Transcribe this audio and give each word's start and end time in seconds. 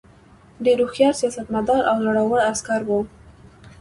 ډېر 0.65 0.77
هوښیار 0.85 1.13
سیاستمدار 1.21 1.81
او 1.91 1.97
زړه 2.05 2.23
ور 2.27 2.41
عسکر 2.51 2.81
وو. 2.87 2.99